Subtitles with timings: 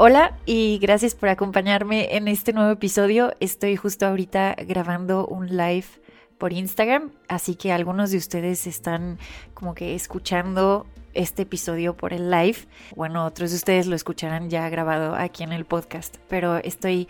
[0.00, 3.32] Hola y gracias por acompañarme en este nuevo episodio.
[3.40, 5.86] Estoy justo ahorita grabando un live
[6.38, 9.18] por Instagram, así que algunos de ustedes están
[9.54, 12.58] como que escuchando este episodio por el live.
[12.94, 17.08] Bueno, otros de ustedes lo escucharán ya grabado aquí en el podcast, pero estoy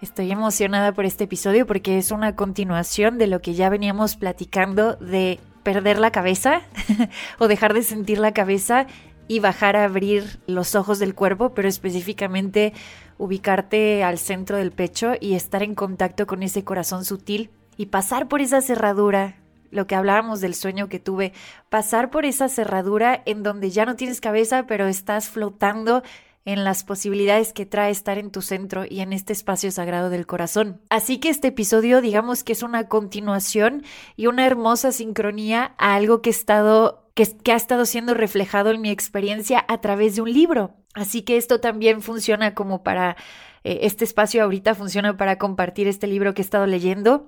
[0.00, 4.94] estoy emocionada por este episodio porque es una continuación de lo que ya veníamos platicando
[4.94, 6.62] de perder la cabeza
[7.38, 8.86] o dejar de sentir la cabeza
[9.30, 12.72] y bajar a abrir los ojos del cuerpo, pero específicamente
[13.16, 18.26] ubicarte al centro del pecho y estar en contacto con ese corazón sutil y pasar
[18.26, 19.36] por esa cerradura,
[19.70, 21.32] lo que hablábamos del sueño que tuve,
[21.68, 26.02] pasar por esa cerradura en donde ya no tienes cabeza, pero estás flotando
[26.44, 30.26] en las posibilidades que trae estar en tu centro y en este espacio sagrado del
[30.26, 30.80] corazón.
[30.88, 33.84] Así que este episodio digamos que es una continuación
[34.16, 39.80] y una hermosa sincronía a algo que ha estado siendo reflejado en mi experiencia a
[39.80, 40.74] través de un libro.
[40.94, 43.16] Así que esto también funciona como para,
[43.62, 47.26] eh, este espacio ahorita funciona para compartir este libro que he estado leyendo.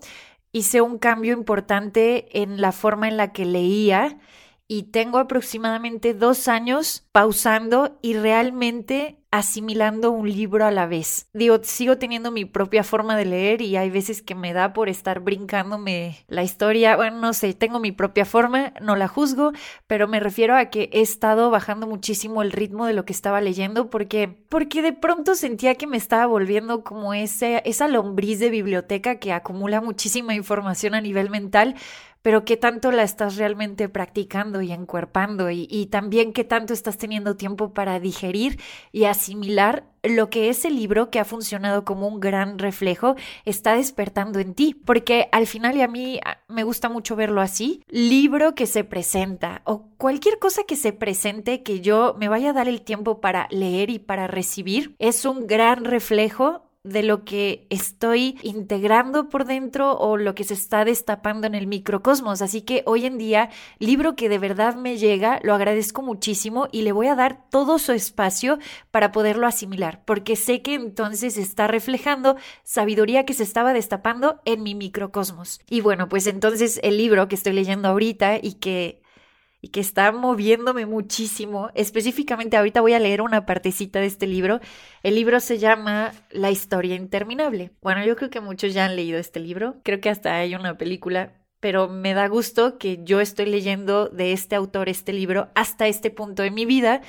[0.52, 4.18] Hice un cambio importante en la forma en la que leía
[4.72, 11.26] y tengo aproximadamente dos años pausando y realmente asimilando un libro a la vez.
[11.32, 14.90] Digo, sigo teniendo mi propia forma de leer y hay veces que me da por
[14.90, 16.96] estar brincándome la historia.
[16.96, 19.52] Bueno, no sé, tengo mi propia forma, no la juzgo,
[19.86, 23.40] pero me refiero a que he estado bajando muchísimo el ritmo de lo que estaba
[23.40, 28.50] leyendo porque porque de pronto sentía que me estaba volviendo como ese, esa lombriz de
[28.50, 31.74] biblioteca que acumula muchísima información a nivel mental,
[32.22, 37.36] pero qué tanto la estás realmente practicando y encuerpando y, también qué tanto estás teniendo
[37.36, 38.58] tiempo para digerir
[38.92, 44.38] y asimilar lo que ese libro que ha funcionado como un gran reflejo está despertando
[44.38, 48.66] en ti, porque al final y a mí me gusta mucho verlo así, libro que
[48.66, 52.82] se presenta o cualquier cosa que se presente que yo me vaya a dar el
[52.82, 59.28] tiempo para leer y para recibir es un gran reflejo de lo que estoy integrando
[59.28, 62.42] por dentro o lo que se está destapando en el microcosmos.
[62.42, 66.82] Así que hoy en día, libro que de verdad me llega, lo agradezco muchísimo y
[66.82, 68.58] le voy a dar todo su espacio
[68.90, 74.62] para poderlo asimilar, porque sé que entonces está reflejando sabiduría que se estaba destapando en
[74.62, 75.60] mi microcosmos.
[75.70, 79.01] Y bueno, pues entonces el libro que estoy leyendo ahorita y que
[79.62, 81.70] y que está moviéndome muchísimo.
[81.74, 84.60] Específicamente ahorita voy a leer una partecita de este libro.
[85.04, 87.70] El libro se llama La historia interminable.
[87.80, 89.76] Bueno, yo creo que muchos ya han leído este libro.
[89.84, 91.38] Creo que hasta hay una película.
[91.60, 96.10] Pero me da gusto que yo estoy leyendo de este autor este libro hasta este
[96.10, 97.02] punto de mi vida,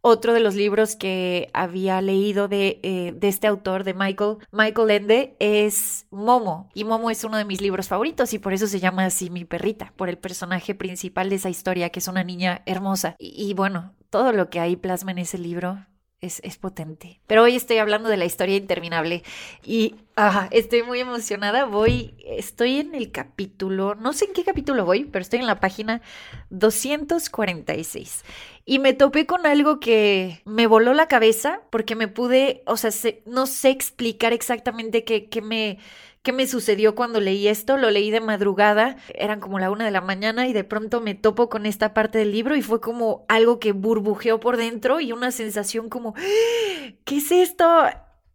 [0.00, 4.90] otro de los libros que había leído de, eh, de, este autor, de Michael, Michael
[4.90, 6.70] Ende, es Momo.
[6.74, 9.44] Y Momo es uno de mis libros favoritos y por eso se llama así mi
[9.44, 13.16] perrita, por el personaje principal de esa historia, que es una niña hermosa.
[13.18, 15.86] y, y bueno, todo lo que hay plasma en ese libro
[16.20, 17.20] es, es, potente.
[17.26, 19.22] Pero hoy estoy hablando de la historia interminable
[19.64, 21.64] y ajá, estoy muy emocionada.
[21.64, 25.60] Voy, estoy en el capítulo, no sé en qué capítulo voy, pero estoy en la
[25.60, 26.02] página
[26.50, 28.24] 246.
[28.66, 32.90] Y me topé con algo que me voló la cabeza porque me pude, o sea,
[33.26, 35.78] no sé explicar exactamente qué, qué me
[36.22, 37.78] ¿Qué me sucedió cuando leí esto?
[37.78, 41.14] Lo leí de madrugada, eran como la una de la mañana y de pronto me
[41.14, 45.12] topo con esta parte del libro y fue como algo que burbujeó por dentro y
[45.12, 46.92] una sensación como, ¡Ah!
[47.04, 47.64] ¿qué es esto?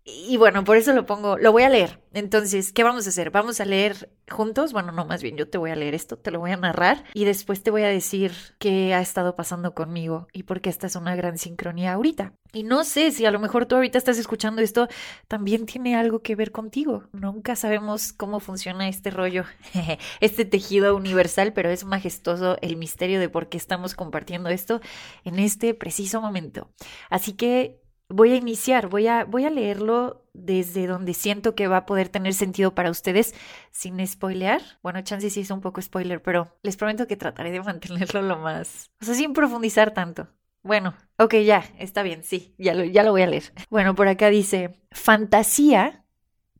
[0.07, 1.99] Y bueno, por eso lo pongo, lo voy a leer.
[2.13, 3.31] Entonces, ¿qué vamos a hacer?
[3.31, 4.71] Vamos a leer juntos.
[4.71, 7.03] Bueno, no, más bien yo te voy a leer esto, te lo voy a narrar
[7.15, 10.85] y después te voy a decir qué ha estado pasando conmigo y por qué esta
[10.85, 12.33] es una gran sincronía ahorita.
[12.53, 14.87] Y no sé si a lo mejor tú ahorita estás escuchando esto,
[15.27, 17.05] también tiene algo que ver contigo.
[17.11, 19.45] Nunca sabemos cómo funciona este rollo,
[20.19, 24.81] este tejido universal, pero es majestuoso el misterio de por qué estamos compartiendo esto
[25.23, 26.69] en este preciso momento.
[27.09, 31.77] Así que voy a iniciar, voy a, voy a leerlo desde donde siento que va
[31.77, 33.33] a poder tener sentido para ustedes
[33.71, 34.61] sin spoilear.
[34.83, 38.37] Bueno, chance sí es un poco spoiler, pero les prometo que trataré de mantenerlo lo
[38.37, 40.27] más, o sea, sin profundizar tanto.
[40.61, 43.53] Bueno, ok, ya, está bien, sí, ya lo, ya lo voy a leer.
[43.69, 46.03] Bueno, por acá dice, fantasía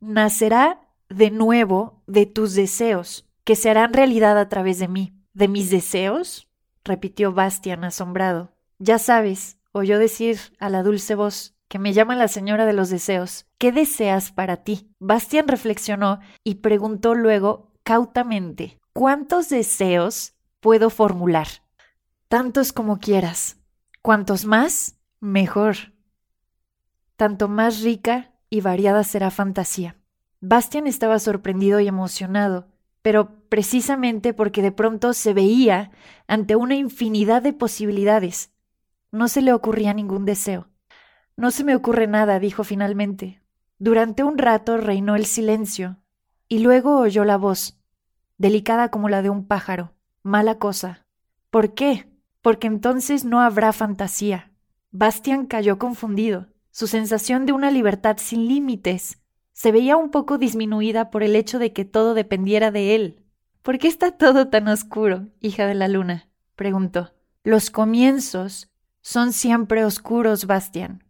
[0.00, 5.12] nacerá de nuevo de tus deseos, que se harán realidad a través de mí.
[5.32, 6.48] ¿De mis deseos?
[6.84, 8.52] repitió Bastian asombrado.
[8.78, 12.88] Ya sabes, oyó decir a la dulce voz, que me llama la señora de los
[12.88, 13.46] deseos.
[13.58, 14.88] ¿Qué deseas para ti?
[14.98, 21.48] Bastian reflexionó y preguntó luego, cautamente, ¿cuántos deseos puedo formular?
[22.28, 23.58] Tantos como quieras.
[24.00, 25.76] Cuantos más, mejor.
[27.16, 29.96] Tanto más rica y variada será fantasía.
[30.40, 32.68] Bastian estaba sorprendido y emocionado,
[33.02, 35.90] pero precisamente porque de pronto se veía
[36.28, 38.55] ante una infinidad de posibilidades.
[39.12, 40.68] No se le ocurría ningún deseo.
[41.36, 43.42] No se me ocurre nada, dijo finalmente.
[43.78, 45.98] Durante un rato reinó el silencio,
[46.48, 47.78] y luego oyó la voz,
[48.38, 49.92] delicada como la de un pájaro.
[50.22, 51.06] Mala cosa.
[51.50, 52.10] ¿Por qué?
[52.42, 54.52] Porque entonces no habrá fantasía.
[54.90, 56.46] Bastian cayó confundido.
[56.70, 61.58] Su sensación de una libertad sin límites se veía un poco disminuida por el hecho
[61.58, 63.24] de que todo dependiera de él.
[63.62, 66.28] ¿Por qué está todo tan oscuro, hija de la luna?
[66.54, 67.14] preguntó.
[67.42, 68.70] Los comienzos
[69.06, 71.04] son siempre oscuros, Bastian.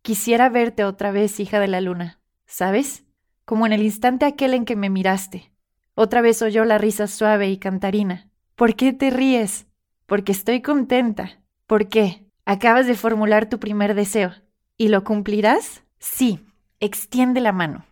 [0.00, 3.04] Quisiera verte otra vez, hija de la luna, ¿sabes?
[3.44, 5.52] Como en el instante aquel en que me miraste.
[5.94, 8.30] Otra vez oyó la risa suave y cantarina.
[8.54, 9.66] ¿Por qué te ríes?
[10.06, 11.38] Porque estoy contenta.
[11.66, 12.24] ¿Por qué?
[12.46, 14.32] Acabas de formular tu primer deseo.
[14.78, 15.82] ¿Y lo cumplirás?
[15.98, 16.40] Sí,
[16.80, 17.84] extiende la mano.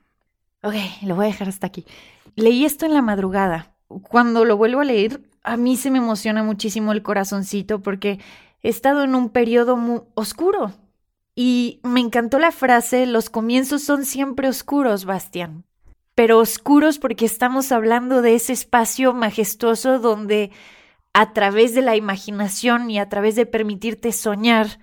[0.62, 1.84] Ok, lo voy a dejar hasta aquí.
[2.36, 3.74] Leí esto en la madrugada.
[3.88, 8.18] Cuando lo vuelvo a leer, a mí se me emociona muchísimo el corazoncito porque
[8.62, 10.72] he estado en un periodo muy oscuro.
[11.34, 15.64] Y me encantó la frase, los comienzos son siempre oscuros, Bastián.
[16.14, 20.50] Pero oscuros porque estamos hablando de ese espacio majestuoso donde
[21.14, 24.78] a través de la imaginación y a través de permitirte soñar,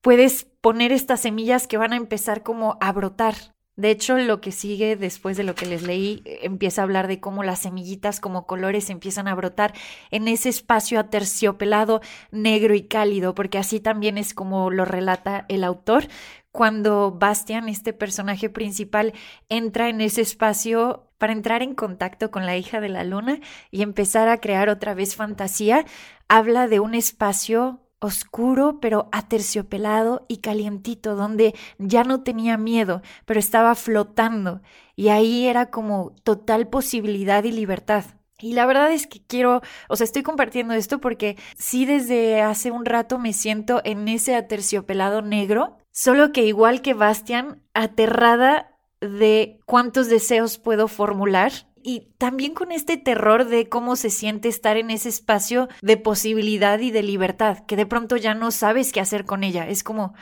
[0.00, 3.51] puedes poner estas semillas que van a empezar como a brotar.
[3.74, 7.08] De hecho, lo que sigue después de lo que les leí eh, empieza a hablar
[7.08, 9.72] de cómo las semillitas como colores empiezan a brotar
[10.10, 15.64] en ese espacio aterciopelado, negro y cálido, porque así también es como lo relata el
[15.64, 16.08] autor.
[16.50, 19.14] Cuando Bastian, este personaje principal,
[19.48, 23.40] entra en ese espacio para entrar en contacto con la hija de la luna
[23.70, 25.86] y empezar a crear otra vez fantasía,
[26.28, 33.40] habla de un espacio oscuro pero aterciopelado y calientito, donde ya no tenía miedo, pero
[33.40, 34.60] estaba flotando,
[34.96, 38.04] y ahí era como total posibilidad y libertad.
[38.40, 42.72] Y la verdad es que quiero, o sea, estoy compartiendo esto porque sí desde hace
[42.72, 49.60] un rato me siento en ese aterciopelado negro, solo que igual que Bastian, aterrada de
[49.64, 51.52] cuántos deseos puedo formular
[51.84, 56.78] y también con este terror de cómo se siente estar en ese espacio de posibilidad
[56.78, 59.68] y de libertad, que de pronto ya no sabes qué hacer con ella.
[59.68, 60.14] Es como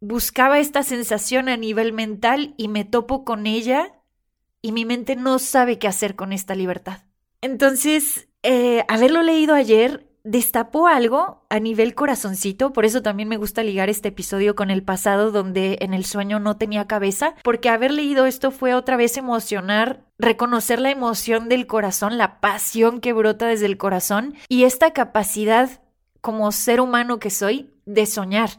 [0.00, 3.92] buscaba esta sensación a nivel mental y me topo con ella
[4.62, 7.02] y mi mente no sabe qué hacer con esta libertad.
[7.40, 13.62] Entonces, eh, haberlo leído ayer destapó algo a nivel corazoncito, por eso también me gusta
[13.62, 17.90] ligar este episodio con el pasado donde en el sueño no tenía cabeza, porque haber
[17.90, 23.46] leído esto fue otra vez emocionar, reconocer la emoción del corazón, la pasión que brota
[23.46, 25.82] desde el corazón y esta capacidad
[26.20, 28.50] como ser humano que soy de soñar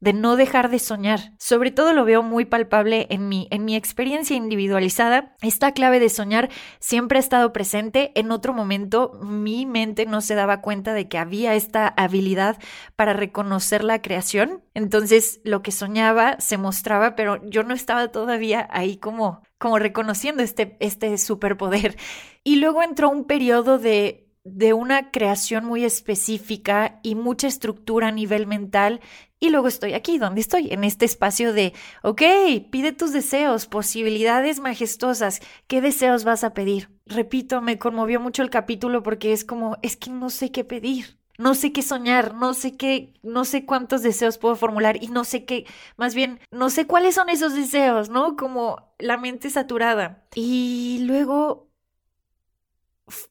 [0.00, 1.32] de no dejar de soñar.
[1.38, 5.36] Sobre todo lo veo muy palpable en mi, en mi experiencia individualizada.
[5.42, 6.48] Esta clave de soñar
[6.78, 8.12] siempre ha estado presente.
[8.14, 12.58] En otro momento mi mente no se daba cuenta de que había esta habilidad
[12.96, 14.64] para reconocer la creación.
[14.74, 20.42] Entonces lo que soñaba se mostraba, pero yo no estaba todavía ahí como, como reconociendo
[20.42, 21.96] este, este superpoder.
[22.42, 28.12] Y luego entró un periodo de de una creación muy específica y mucha estructura a
[28.12, 29.00] nivel mental
[29.42, 32.22] y luego estoy aquí, donde estoy, en este espacio de, ok,
[32.70, 36.90] pide tus deseos, posibilidades majestuosas, ¿qué deseos vas a pedir?
[37.06, 41.18] Repito, me conmovió mucho el capítulo porque es como, es que no sé qué pedir.
[41.38, 45.24] No sé qué soñar, no sé qué, no sé cuántos deseos puedo formular y no
[45.24, 45.64] sé qué,
[45.96, 48.36] más bien, no sé cuáles son esos deseos, ¿no?
[48.36, 50.22] Como la mente saturada.
[50.34, 51.69] Y luego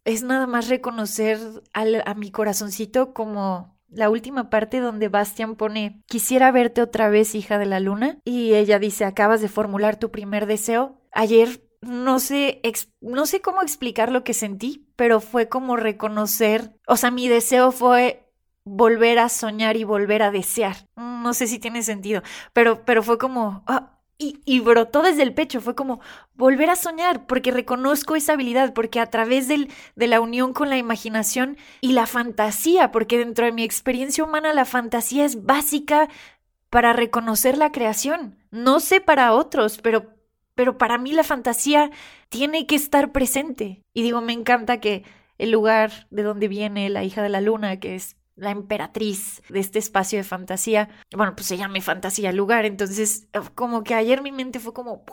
[0.06, 1.40] es nada más reconocer
[1.74, 7.58] a mi corazoncito como la última parte donde Bastian pone quisiera verte otra vez, hija
[7.58, 11.02] de la luna, y ella dice acabas de formular tu primer deseo.
[11.12, 12.62] Ayer no sé,
[13.02, 17.72] no sé cómo explicar lo que sentí, pero fue como reconocer, o sea, mi deseo
[17.72, 18.30] fue
[18.66, 20.76] volver a soñar y volver a desear.
[20.96, 22.22] No sé si tiene sentido,
[22.54, 25.62] pero, pero fue como, ah, y, brotó desde el pecho.
[25.62, 26.02] Fue como
[26.36, 30.70] volver a soñar, porque reconozco esa habilidad, porque a través del, de la unión con
[30.70, 36.10] la imaginación y la fantasía, porque dentro de mi experiencia humana la fantasía es básica
[36.70, 38.38] para reconocer la creación.
[38.52, 40.14] No sé para otros, pero,
[40.54, 41.90] pero para mí la fantasía
[42.28, 43.84] tiene que estar presente.
[43.94, 45.06] Y digo, me encanta que
[45.38, 49.60] el lugar de donde viene la hija de la luna, que es la emperatriz de
[49.60, 50.90] este espacio de fantasía.
[51.16, 55.04] Bueno, pues se llama fantasía lugar, entonces como que ayer mi mente fue como...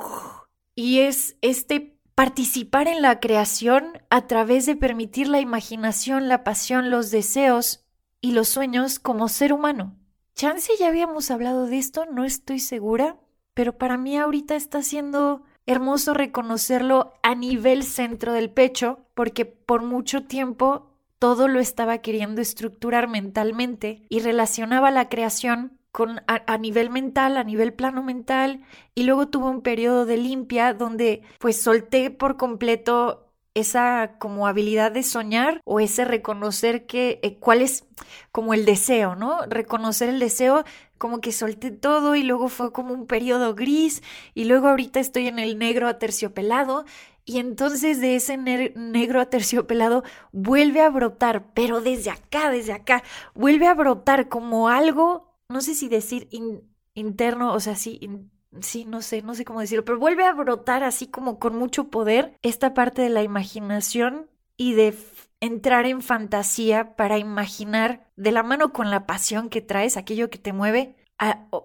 [0.74, 6.90] Y es este participar en la creación a través de permitir la imaginación, la pasión,
[6.90, 7.84] los deseos
[8.20, 9.96] y los sueños como ser humano.
[10.34, 13.18] Chance ya habíamos hablado de esto, no estoy segura,
[13.54, 19.82] pero para mí ahorita está siendo hermoso reconocerlo a nivel centro del pecho, porque por
[19.82, 26.90] mucho tiempo todo lo estaba queriendo estructurar mentalmente y relacionaba la creación con a, nivel
[26.90, 28.62] mental, a nivel plano mental,
[28.94, 34.92] y luego tuve un periodo de limpia donde pues solté por completo esa como habilidad
[34.92, 37.86] de soñar o ese reconocer que eh, cuál es
[38.30, 39.46] como el deseo, ¿no?
[39.46, 40.64] Reconocer el deseo
[40.98, 44.02] como que solté todo y luego fue como un periodo gris
[44.34, 46.84] y luego ahorita estoy en el negro aterciopelado
[47.26, 53.02] y entonces de ese negro aterciopelado vuelve a brotar, pero desde acá, desde acá,
[53.34, 56.28] vuelve a brotar como algo, no sé si decir
[56.94, 57.98] interno, o sea, sí,
[58.60, 61.90] sí, no sé, no sé cómo decirlo, pero vuelve a brotar así como con mucho
[61.90, 64.96] poder esta parte de la imaginación y de
[65.40, 70.38] entrar en fantasía para imaginar de la mano con la pasión que traes, aquello que
[70.38, 70.94] te mueve,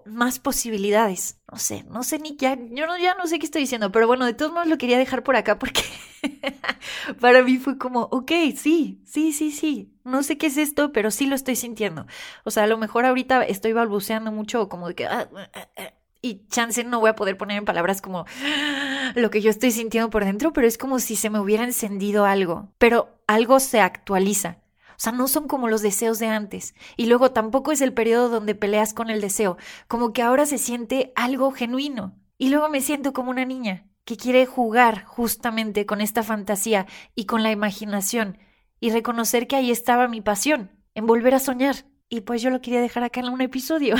[0.06, 1.40] más posibilidades.
[1.50, 4.06] No sé, no sé ni ya, yo no, ya no sé qué estoy diciendo, pero
[4.06, 5.82] bueno, de todos modos lo quería dejar por acá porque
[7.20, 11.10] para mí fue como, ok, sí, sí, sí, sí, no sé qué es esto, pero
[11.10, 12.06] sí lo estoy sintiendo.
[12.44, 15.92] O sea, a lo mejor ahorita estoy balbuceando mucho, como de que, ah, ah, ah,
[16.22, 18.24] y chance no voy a poder poner en palabras como
[19.14, 22.24] lo que yo estoy sintiendo por dentro, pero es como si se me hubiera encendido
[22.24, 24.61] algo, pero algo se actualiza.
[25.02, 26.76] O sea, no son como los deseos de antes.
[26.96, 29.56] Y luego tampoco es el periodo donde peleas con el deseo,
[29.88, 32.14] como que ahora se siente algo genuino.
[32.38, 37.24] Y luego me siento como una niña que quiere jugar justamente con esta fantasía y
[37.24, 38.38] con la imaginación
[38.78, 41.84] y reconocer que ahí estaba mi pasión, en volver a soñar.
[42.08, 43.96] Y pues yo lo quería dejar acá en un episodio.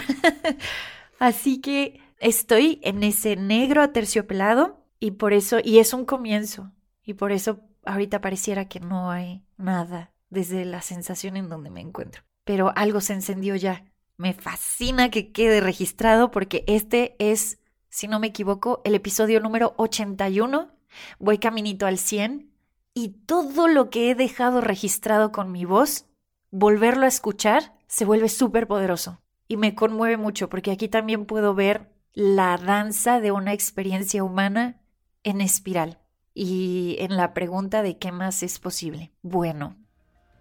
[1.19, 6.71] Así que estoy en ese negro aterciopelado y por eso, y es un comienzo.
[7.03, 11.83] Y por eso ahorita pareciera que no hay nada desde la sensación en donde me
[11.83, 12.23] encuentro.
[12.45, 13.85] Pero algo se encendió ya.
[14.17, 17.59] Me fascina que quede registrado porque este es,
[17.91, 20.73] si no me equivoco, el episodio número 81.
[21.19, 22.51] Voy caminito al 100
[22.95, 26.07] y todo lo que he dejado registrado con mi voz,
[26.51, 29.21] volverlo a escuchar, se vuelve súper poderoso.
[29.49, 34.81] Y me conmueve mucho porque aquí también puedo ver la danza de una experiencia humana
[35.25, 35.99] en espiral.
[36.35, 39.13] Y en la pregunta de qué más es posible.
[39.21, 39.77] Bueno,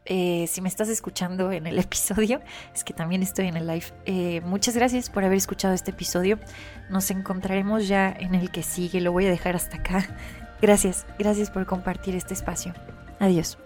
[0.06, 2.42] eh, si me estás escuchando en el episodio,
[2.74, 3.86] es que también estoy en el live.
[4.06, 6.40] Eh, muchas gracias por haber escuchado este episodio.
[6.90, 9.02] Nos encontraremos ya en el que sigue.
[9.02, 10.08] Lo voy a dejar hasta acá.
[10.62, 12.76] Gracias, gracias por compartir este espacio.
[13.18, 13.58] Adiós.